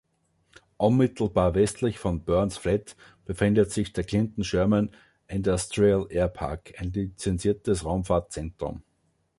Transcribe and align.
Unmittelbar 0.77 1.53
westlich 1.53 1.99
von 1.99 2.23
Burns 2.23 2.57
Flat 2.57 2.95
befindet 3.25 3.71
sich 3.71 3.93
der 3.93 4.03
Clinton-Sherman 4.03 4.89
Industrial 5.27 6.07
Airpark, 6.09 6.73
ein 6.79 6.91
lizenziertes 6.91 7.85
Raumfahrtzentrum. 7.85 8.81